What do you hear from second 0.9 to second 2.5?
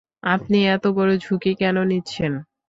বড় ঝুঁকি কেন নিচ্ছেন?